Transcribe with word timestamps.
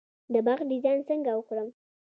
د 0.33 0.35
باغ 0.45 0.59
ډیزاین 0.69 0.99
څنګه 1.09 1.29
وکړم؟ 1.35 1.67